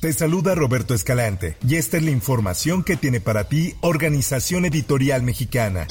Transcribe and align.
Te 0.00 0.14
saluda 0.14 0.54
Roberto 0.54 0.94
Escalante 0.94 1.58
y 1.68 1.76
esta 1.76 1.98
es 1.98 2.02
la 2.02 2.10
información 2.10 2.82
que 2.82 2.96
tiene 2.96 3.20
para 3.20 3.48
ti 3.50 3.74
Organización 3.82 4.64
Editorial 4.64 5.22
Mexicana. 5.22 5.86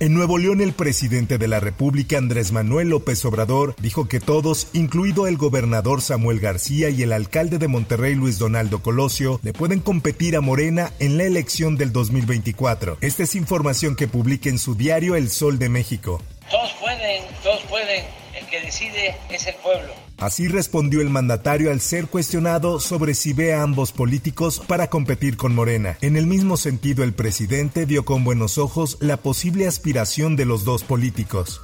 En 0.00 0.14
Nuevo 0.14 0.36
León, 0.36 0.60
el 0.60 0.72
presidente 0.72 1.38
de 1.38 1.46
la 1.46 1.60
República, 1.60 2.18
Andrés 2.18 2.50
Manuel 2.50 2.88
López 2.88 3.24
Obrador, 3.24 3.76
dijo 3.80 4.08
que 4.08 4.18
todos, 4.18 4.66
incluido 4.72 5.28
el 5.28 5.36
gobernador 5.36 6.02
Samuel 6.02 6.40
García 6.40 6.90
y 6.90 7.04
el 7.04 7.12
alcalde 7.12 7.58
de 7.58 7.68
Monterrey, 7.68 8.16
Luis 8.16 8.36
Donaldo 8.36 8.82
Colosio, 8.82 9.38
le 9.44 9.52
pueden 9.52 9.78
competir 9.78 10.34
a 10.34 10.40
Morena 10.40 10.92
en 10.98 11.16
la 11.16 11.22
elección 11.22 11.76
del 11.76 11.92
2024. 11.92 12.98
Esta 13.00 13.22
es 13.22 13.36
información 13.36 13.94
que 13.94 14.08
publica 14.08 14.48
en 14.48 14.58
su 14.58 14.74
diario 14.74 15.14
El 15.14 15.30
Sol 15.30 15.60
de 15.60 15.68
México. 15.68 16.20
Todos 16.50 16.72
pueden, 16.80 17.22
todos 17.44 17.62
pueden, 17.68 18.04
el 18.34 18.46
que 18.48 18.60
decide 18.60 19.14
es 19.30 19.46
el 19.46 19.54
pueblo. 19.62 20.09
Así 20.20 20.48
respondió 20.48 21.00
el 21.00 21.08
mandatario 21.08 21.70
al 21.70 21.80
ser 21.80 22.06
cuestionado 22.06 22.78
sobre 22.78 23.14
si 23.14 23.32
ve 23.32 23.54
a 23.54 23.62
ambos 23.62 23.92
políticos 23.92 24.60
para 24.66 24.88
competir 24.88 25.38
con 25.38 25.54
Morena. 25.54 25.96
En 26.02 26.16
el 26.16 26.26
mismo 26.26 26.58
sentido, 26.58 27.04
el 27.04 27.14
presidente 27.14 27.86
vio 27.86 28.04
con 28.04 28.22
buenos 28.22 28.58
ojos 28.58 28.98
la 29.00 29.16
posible 29.16 29.66
aspiración 29.66 30.36
de 30.36 30.44
los 30.44 30.64
dos 30.64 30.84
políticos. 30.84 31.62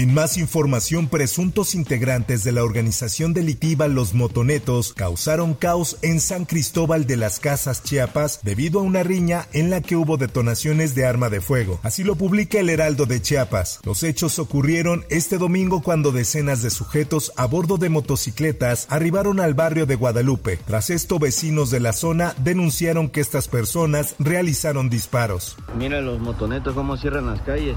En 0.00 0.14
más 0.14 0.38
información, 0.38 1.08
presuntos 1.08 1.74
integrantes 1.74 2.42
de 2.42 2.52
la 2.52 2.64
organización 2.64 3.34
delictiva 3.34 3.86
Los 3.86 4.14
Motonetos 4.14 4.94
causaron 4.94 5.52
caos 5.52 5.98
en 6.00 6.20
San 6.20 6.46
Cristóbal 6.46 7.06
de 7.06 7.18
las 7.18 7.38
Casas, 7.38 7.82
Chiapas, 7.82 8.40
debido 8.42 8.80
a 8.80 8.82
una 8.82 9.02
riña 9.02 9.46
en 9.52 9.68
la 9.68 9.82
que 9.82 9.96
hubo 9.96 10.16
detonaciones 10.16 10.94
de 10.94 11.04
arma 11.04 11.28
de 11.28 11.42
fuego. 11.42 11.80
Así 11.82 12.02
lo 12.02 12.14
publica 12.14 12.58
el 12.58 12.70
Heraldo 12.70 13.04
de 13.04 13.20
Chiapas. 13.20 13.78
Los 13.84 14.02
hechos 14.02 14.38
ocurrieron 14.38 15.04
este 15.10 15.36
domingo 15.36 15.82
cuando 15.82 16.12
decenas 16.12 16.62
de 16.62 16.70
sujetos 16.70 17.30
a 17.36 17.44
bordo 17.44 17.76
de 17.76 17.90
motocicletas 17.90 18.86
arribaron 18.88 19.38
al 19.38 19.52
barrio 19.52 19.84
de 19.84 19.96
Guadalupe. 19.96 20.58
Tras 20.66 20.88
esto, 20.88 21.18
vecinos 21.18 21.68
de 21.68 21.80
la 21.80 21.92
zona 21.92 22.34
denunciaron 22.38 23.10
que 23.10 23.20
estas 23.20 23.48
personas 23.48 24.14
realizaron 24.18 24.88
disparos. 24.88 25.58
Mira 25.76 26.00
los 26.00 26.20
motonetos 26.20 26.72
cómo 26.72 26.96
cierran 26.96 27.26
las 27.26 27.42
calles. 27.42 27.76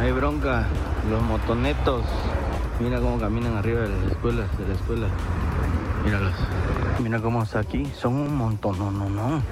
Hay 0.00 0.12
bronca. 0.12 0.66
Los 1.10 1.22
motonetos. 1.22 2.02
Mira 2.80 3.00
cómo 3.00 3.18
caminan 3.18 3.58
arriba 3.58 3.82
de 3.82 3.88
las 3.90 4.12
escuelas, 4.12 4.58
de 4.58 4.66
la 4.66 4.74
escuela. 4.74 5.08
Míralos. 6.02 6.32
Mira 7.02 7.20
cómo 7.20 7.42
está 7.42 7.58
aquí. 7.58 7.84
Son 8.00 8.14
un 8.14 8.34
montón. 8.34 8.78
No, 8.78 8.90
no, 8.90 9.10
no. 9.10 9.42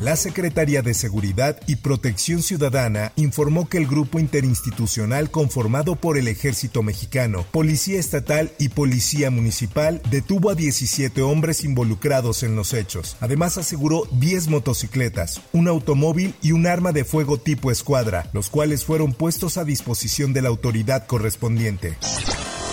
La 0.00 0.14
Secretaría 0.14 0.80
de 0.80 0.94
Seguridad 0.94 1.58
y 1.66 1.74
Protección 1.74 2.40
Ciudadana 2.40 3.12
informó 3.16 3.68
que 3.68 3.78
el 3.78 3.88
grupo 3.88 4.20
interinstitucional 4.20 5.28
conformado 5.32 5.96
por 5.96 6.16
el 6.16 6.28
Ejército 6.28 6.84
Mexicano, 6.84 7.44
Policía 7.50 7.98
Estatal 7.98 8.52
y 8.60 8.68
Policía 8.68 9.32
Municipal 9.32 10.00
detuvo 10.08 10.50
a 10.50 10.54
17 10.54 11.20
hombres 11.22 11.64
involucrados 11.64 12.44
en 12.44 12.54
los 12.54 12.74
hechos. 12.74 13.16
Además 13.20 13.58
aseguró 13.58 14.04
10 14.12 14.46
motocicletas, 14.48 15.40
un 15.52 15.66
automóvil 15.66 16.32
y 16.42 16.52
un 16.52 16.68
arma 16.68 16.92
de 16.92 17.04
fuego 17.04 17.38
tipo 17.38 17.72
escuadra, 17.72 18.30
los 18.32 18.50
cuales 18.50 18.84
fueron 18.84 19.12
puestos 19.12 19.56
a 19.58 19.64
disposición 19.64 20.32
de 20.32 20.42
la 20.42 20.48
autoridad 20.48 21.08
correspondiente. 21.08 21.96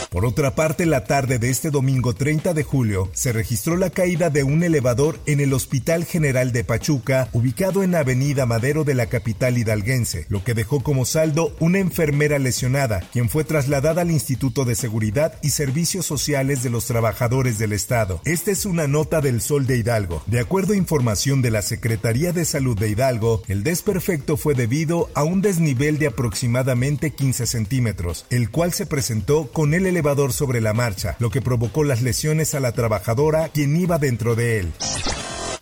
Por 0.10 0.26
otra 0.26 0.56
parte, 0.56 0.86
la 0.86 1.04
tarde 1.04 1.40
de 1.40 1.50
este 1.50 1.72
domingo 1.72 2.14
30 2.14 2.54
de 2.54 2.64
julio 2.64 3.10
se 3.14 3.34
registró 3.34 3.76
la 3.76 3.90
caída 3.90 4.30
de 4.30 4.44
un 4.44 4.64
elevador 4.64 5.20
en 5.26 5.40
el 5.40 5.54
Hospital 5.54 6.06
General 6.06 6.52
de 6.52 6.64
Pachuca, 6.64 7.28
ubicado 7.34 7.84
en 7.84 7.96
Avenida 7.96 8.46
Madero 8.46 8.84
de 8.84 8.94
la 8.94 9.08
capital 9.08 9.58
hidalguense, 9.58 10.26
lo 10.30 10.44
que 10.44 10.54
dejó 10.54 10.82
como 10.82 11.06
saldo 11.06 11.54
una 11.60 11.80
enfermera 11.80 12.40
lesionada, 12.40 13.02
quien 13.12 13.30
fue 13.30 13.44
trasladada 13.44 14.04
al 14.04 14.12
Instituto 14.12 14.64
de 14.64 14.76
Seguridad 14.76 15.34
y 15.42 15.50
Servicios 15.50 16.06
Sociales 16.06 16.64
de 16.64 16.70
los 16.70 16.86
Trabajadores 16.86 17.58
del 17.58 17.74
Estado. 17.74 18.22
Esta 18.24 18.52
es 18.52 18.66
una 18.66 18.88
nota 18.88 19.20
del 19.20 19.42
Sol 19.42 19.68
de 19.68 19.78
Hidalgo. 19.78 20.24
De 20.28 20.40
acuerdo 20.40 20.74
a 20.74 20.78
información 20.78 21.42
de 21.42 21.52
la 21.52 21.62
Secretaría 21.62 22.32
de 22.32 22.46
Salud 22.46 22.78
de 22.78 22.90
Hidalgo, 22.90 23.44
el 23.48 23.64
desperfecto 23.64 24.38
fue 24.38 24.54
debido 24.54 25.10
a 25.14 25.24
un 25.24 25.42
desnivel 25.42 25.98
de 25.98 26.08
aproximadamente 26.08 27.12
15 27.12 27.48
centímetros, 27.48 28.26
el 28.30 28.50
cual 28.50 28.72
se 28.72 28.86
presentó 28.86 29.48
con 29.52 29.74
el 29.74 29.86
elevador 29.86 30.05
sobre 30.32 30.62
la 30.62 30.74
marcha, 30.74 31.16
lo 31.20 31.32
que 31.32 31.42
provocó 31.42 31.84
las 31.84 32.04
lesiones 32.04 32.54
a 32.54 32.60
la 32.60 32.74
trabajadora 32.74 33.50
quien 33.50 33.76
iba 33.76 33.98
dentro 33.98 34.36
de 34.36 34.60
él. 34.60 34.74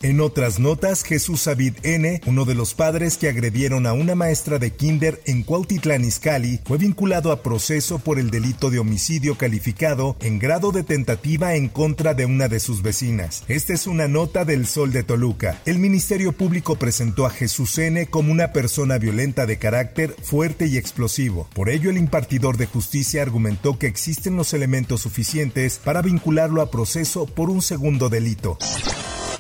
En 0.04 0.20
otras 0.20 0.60
notas, 0.60 1.02
Jesús 1.06 1.46
David 1.46 1.76
N., 1.84 2.20
uno 2.26 2.44
de 2.44 2.56
los 2.56 2.74
padres 2.74 3.16
que 3.18 3.30
agredieron 3.30 3.88
a 3.88 3.94
una 3.94 4.16
maestra 4.16 4.60
de 4.60 4.72
kinder 4.72 5.22
en 5.26 5.44
Cuautitlán 5.44 6.04
Izcalli, 6.04 6.60
fue 6.66 6.78
vinculado 6.78 7.32
a 7.32 7.42
proceso 7.42 8.00
por 8.00 8.20
el 8.20 8.30
delito 8.30 8.70
de 8.70 8.80
homicidio 8.80 9.38
calificado 9.38 10.18
en 10.20 10.40
grado 10.40 10.74
de 10.74 10.84
tentativa 10.84 11.56
en 11.56 11.70
contra 11.70 12.14
de 12.14 12.26
una 12.26 12.50
de 12.50 12.60
sus 12.60 12.82
vecinas. 12.82 13.46
Esta 13.48 13.72
es 13.72 13.88
una 13.88 14.10
nota 14.10 14.44
del 14.44 14.68
Sol 14.68 14.92
de 14.92 15.04
Toluca. 15.04 15.62
El 15.66 15.80
Ministerio 15.80 16.34
Público 16.34 16.76
presentó 16.76 17.26
a 17.26 17.30
Jesús 17.30 17.78
N. 17.78 18.06
como 18.08 18.34
una 18.34 18.52
persona 18.52 18.98
violenta 18.98 19.46
de 19.46 19.58
carácter 19.58 20.18
fuerte 20.22 20.68
y 20.68 20.76
explosivo. 20.76 21.48
Por 21.54 21.70
ello, 21.70 21.90
el 21.90 21.98
impartidor 21.98 22.58
de 22.58 22.66
justicia 22.66 23.22
argumentó 23.22 23.80
que 23.80 23.88
existen 23.88 24.36
los 24.36 24.54
elementos 24.54 25.00
suficientes 25.00 25.80
para 25.82 26.02
vincularlo 26.02 26.62
a 26.62 26.70
proceso 26.70 27.26
por 27.26 27.50
un 27.50 27.62
segundo 27.62 28.10
delito. 28.10 28.58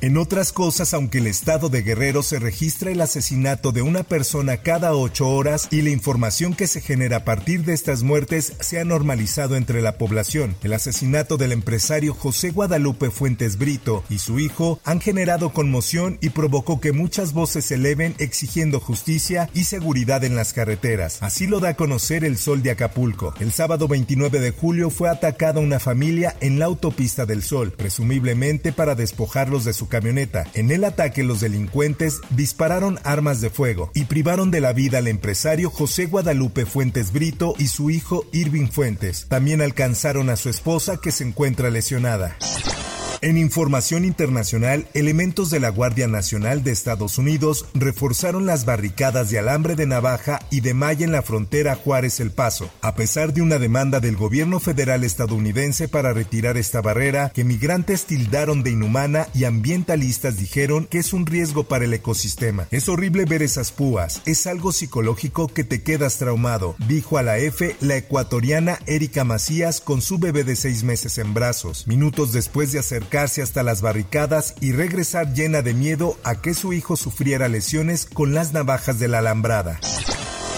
En 0.04 0.18
otras 0.18 0.52
cosas, 0.52 0.94
aunque 0.94 1.20
el 1.20 1.28
estado 1.28 1.70
de 1.70 1.82
Guerrero 1.82 2.24
se 2.24 2.38
registra 2.38 2.92
el 2.92 3.00
asesinato 3.00 3.72
de 3.72 3.84
una 3.84 4.04
persona 4.04 4.58
cada 4.58 4.94
ocho 4.94 5.30
horas 5.30 5.70
y 5.72 5.82
la 5.82 5.92
información 5.92 6.56
que 6.56 6.68
se 6.68 6.82
genera 6.82 7.16
a 7.16 7.24
partir 7.24 7.64
de 7.64 7.72
estas 7.72 8.04
muertes 8.04 8.52
se 8.60 8.82
ha 8.82 8.84
normalizado 8.84 9.56
entre 9.56 9.82
la 9.82 9.98
población, 9.98 10.58
el 10.62 10.74
asesinato 10.74 11.38
del 11.38 11.54
empresario 11.54 12.14
José 12.14 12.52
Guadalupe 12.52 13.12
Fuentes 13.12 13.58
Brito 13.58 14.04
y 14.10 14.18
su 14.18 14.42
hijo 14.42 14.82
han 14.84 15.00
generado 15.00 15.54
conmoción 15.54 16.18
y 16.20 16.32
provocó 16.32 16.82
que 16.82 16.92
muchas 16.92 17.32
voces 17.32 17.64
se 17.64 17.76
eleven 17.76 18.14
exigiendo 18.18 18.82
justicia 18.82 19.50
y 19.54 19.64
seguridad 19.64 20.26
en 20.26 20.36
las 20.36 20.52
carreteras. 20.52 21.24
Así 21.24 21.48
lo 21.48 21.62
da 21.62 21.70
a 21.70 21.76
conocer 21.76 22.26
el 22.26 22.38
Sol 22.38 22.62
de 22.62 22.72
Acapulco. 22.72 23.34
El 23.40 23.54
sábado 23.54 23.88
29 23.88 24.42
de 24.42 24.52
julio 24.52 24.90
fue 24.90 25.10
atacada 25.10 25.62
una 25.62 25.80
familia 25.80 26.36
en 26.42 26.60
la 26.60 26.66
autopista 26.66 27.26
del 27.26 27.42
Sol, 27.42 27.72
presumiblemente 27.72 28.74
para 28.74 28.96
despojarlos 28.96 29.64
de 29.64 29.72
su 29.72 29.93
camioneta. 29.94 30.48
En 30.56 30.72
el 30.72 30.86
ataque 30.86 31.22
los 31.22 31.40
delincuentes 31.40 32.20
dispararon 32.32 32.98
armas 33.04 33.42
de 33.42 33.52
fuego 33.52 33.92
y 33.94 34.06
privaron 34.06 34.50
de 34.50 34.60
la 34.60 34.74
vida 34.74 34.98
al 34.98 35.08
empresario 35.08 35.70
José 35.70 36.08
Guadalupe 36.08 36.66
Fuentes 36.66 37.14
Brito 37.14 37.54
y 37.60 37.68
su 37.68 37.92
hijo 37.92 38.26
Irving 38.32 38.70
Fuentes. 38.70 39.28
También 39.30 39.62
alcanzaron 39.62 40.32
a 40.32 40.36
su 40.36 40.50
esposa 40.50 40.98
que 40.98 41.12
se 41.12 41.26
encuentra 41.26 41.70
lesionada. 41.70 42.38
En 43.24 43.38
información 43.38 44.04
internacional, 44.04 44.86
elementos 44.94 45.50
de 45.50 45.62
la 45.62 45.70
Guardia 45.70 46.10
Nacional 46.10 46.62
de 46.62 46.72
Estados 46.72 47.18
Unidos 47.18 47.66
reforzaron 47.74 48.46
las 48.46 48.66
barricadas 48.66 49.30
de 49.30 49.40
alambre 49.40 49.78
de 49.78 49.86
navaja 49.86 50.42
y 50.52 50.60
de 50.60 50.74
malla 50.74 51.06
en 51.06 51.14
la 51.14 51.22
frontera 51.22 51.76
Juárez-El 51.76 52.32
Paso, 52.32 52.70
a 52.82 52.96
pesar 52.96 53.32
de 53.32 53.42
una 53.42 53.60
demanda 53.60 54.02
del 54.02 54.18
gobierno 54.18 54.60
federal 54.60 55.06
estadounidense 55.06 55.88
para 55.88 56.12
retirar 56.12 56.58
esta 56.58 56.82
barrera 56.82 57.30
que 57.30 57.46
migrantes 57.46 58.04
tildaron 58.04 58.62
de 58.62 58.72
inhumana 58.72 59.30
y 59.34 59.46
ambientalistas 59.46 60.36
dijeron 60.36 60.86
que 60.88 60.98
es 60.98 61.14
un 61.14 61.26
riesgo 61.26 61.64
para 61.64 61.86
el 61.86 61.94
ecosistema. 61.94 62.68
Es 62.72 62.90
horrible 62.90 63.24
ver 63.24 63.42
esas 63.42 63.72
púas, 63.72 64.22
es 64.26 64.48
algo 64.48 64.74
psicológico 64.74 65.48
que 65.48 65.64
te 65.64 65.82
quedas 65.82 66.18
traumado, 66.18 66.76
dijo 66.90 67.18
a 67.18 67.24
la 67.24 67.38
F 67.38 67.78
la 67.80 67.96
ecuatoriana 67.96 68.80
Erika 68.86 69.24
Macías 69.24 69.80
con 69.80 70.02
su 70.02 70.18
bebé 70.18 70.44
de 70.44 70.58
seis 70.58 70.84
meses 70.84 71.18
en 71.20 71.34
brazos, 71.34 71.88
minutos 71.88 72.34
después 72.34 72.74
de 72.74 72.80
acercar 72.80 73.13
acercarse 73.14 73.44
hasta 73.44 73.62
las 73.62 73.82
barricadas 73.82 74.56
y 74.60 74.72
regresar 74.72 75.34
llena 75.34 75.62
de 75.62 75.76
miedo 75.76 76.18
a 76.24 76.42
que 76.42 76.56
su 76.56 76.74
hijo 76.74 76.96
sufriera 76.96 77.48
lesiones 77.48 78.08
con 78.12 78.34
las 78.34 78.54
navajas 78.54 78.98
de 78.98 79.08
la 79.08 79.20
alambrada. 79.20 79.80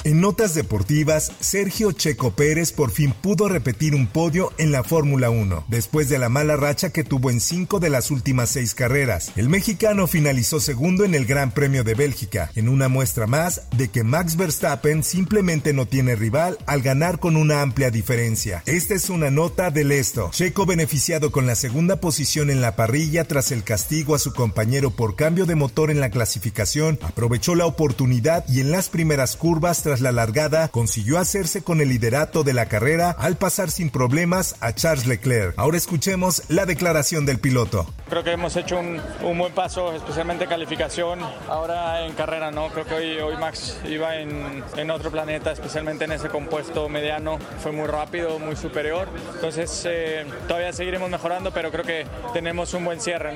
En 0.06 0.22
notas 0.22 0.54
deportivas, 0.54 1.32
Sergio 1.40 1.92
Checo 1.92 2.36
Pérez 2.36 2.72
por 2.72 2.92
fin 2.92 3.12
pudo 3.12 3.50
repetir 3.50 3.96
un 3.96 4.06
podio 4.06 4.54
en 4.60 4.72
la 4.72 4.84
Fórmula 4.84 5.32
1, 5.32 5.66
después 5.68 6.10
de 6.10 6.20
la 6.20 6.30
mala 6.30 6.56
racha 6.56 6.92
que 6.92 7.04
tuvo 7.04 7.32
en 7.32 7.42
cinco 7.42 7.80
de 7.80 7.90
las 7.90 8.12
últimas 8.12 8.52
seis 8.52 8.76
carreras. 8.76 9.32
El 9.36 9.50
mexicano 9.50 10.06
finalizó 10.06 10.60
segundo 10.60 11.06
en 11.06 11.16
el 11.16 11.26
Gran 11.26 11.50
Premio 11.50 11.84
de 11.84 11.96
Bélgica, 11.96 12.52
en 12.54 12.70
una 12.70 12.88
muestra 12.88 13.26
más 13.26 13.64
de 13.76 13.88
que 13.88 14.04
Max 14.04 14.38
Verstappen 14.38 15.04
simplemente 15.04 15.74
no 15.74 15.88
tiene 15.88 16.16
rival 16.16 16.60
al 16.68 16.84
ganar 16.84 17.18
con 17.18 17.36
una 17.36 17.64
amplia 17.64 17.90
diferencia. 17.90 18.62
Esta 18.68 18.94
es 18.94 19.10
una 19.10 19.32
nota 19.32 19.72
del 19.72 19.92
esto. 19.92 20.30
Checo 20.32 20.68
beneficiado 20.68 21.32
con 21.32 21.48
la 21.48 21.56
segunda 21.56 22.00
posición 22.00 22.52
en 22.52 22.62
la 22.62 22.76
parrilla 22.76 23.24
tras 23.24 23.52
el 23.52 23.64
castigo 23.64 24.14
a 24.14 24.20
su 24.20 24.34
compañero 24.34 24.92
por 24.92 25.16
cambio 25.16 25.48
de 25.48 25.56
motor 25.56 25.90
en 25.90 26.00
la 26.00 26.12
clasificación, 26.12 27.00
aprovechó 27.02 27.56
la 27.56 27.66
oportunidad 27.66 28.46
y 28.48 28.60
en 28.60 28.70
las 28.70 28.90
primeras 28.90 29.36
curvas 29.36 29.82
tras 29.82 29.95
la 30.02 30.12
largada, 30.12 30.68
consiguió 30.70 31.20
hacerse 31.20 31.64
con 31.64 31.82
el 31.82 31.90
liderato 31.90 32.44
de 32.44 32.54
la 32.54 32.68
carrera 32.68 33.12
al 33.12 33.36
pasar 33.36 33.72
sin 33.72 33.90
problemas 33.90 34.56
a 34.60 34.74
Charles 34.74 35.06
Leclerc. 35.06 35.54
Ahora 35.58 35.78
escuchemos 35.78 36.44
la 36.50 36.66
declaración 36.66 37.26
del 37.26 37.40
piloto. 37.40 37.88
Creo 38.10 38.24
que 38.24 38.32
hemos 38.32 38.56
hecho 38.56 38.80
un, 38.80 39.02
buen 39.38 39.54
paso, 39.54 39.94
especialmente 39.94 40.48
calificación. 40.48 41.20
Ahora 41.48 42.06
en 42.06 42.14
carrera, 42.14 42.52
¿no? 42.52 42.70
Creo 42.70 42.86
que 42.86 42.94
hoy, 42.94 43.18
hoy 43.20 43.38
Max 43.38 43.78
iba 43.90 44.16
en, 44.16 44.64
en 44.76 44.92
otro 44.92 45.12
planeta, 45.12 45.52
especialmente 45.52 46.06
en 46.06 46.12
ese 46.12 46.30
compuesto 46.30 46.88
mediano. 46.90 47.40
Fue 47.62 47.72
muy 47.72 47.88
rápido, 47.88 48.40
muy 48.40 48.56
superior. 48.56 49.08
Entonces, 49.34 49.84
eh, 49.86 50.26
todavía 50.48 50.74
seguiremos 50.74 51.10
mejorando, 51.10 51.52
pero 51.52 51.72
creo 51.72 51.84
que 51.84 52.06
tenemos 52.34 52.74
un 52.74 52.86
buen 52.86 53.02
cierre. 53.02 53.36